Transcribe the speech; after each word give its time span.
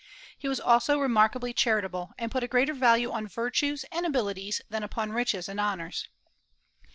He 0.35 0.47
was 0.47 0.59
also 0.59 0.97
remarkably 0.97 1.53
charitable, 1.53 2.13
and 2.17 2.31
put 2.31 2.41
a 2.41 2.47
greater 2.47 2.73
value 2.73 3.11
on 3.11 3.27
virtues 3.27 3.85
and 3.91 4.03
abilities 4.03 4.59
than 4.67 4.81
upon 4.81 5.13
riches 5.13 5.47
and 5.47 5.59
honors. 5.59 6.07